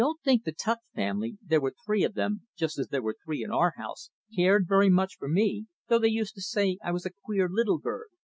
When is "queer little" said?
7.23-7.77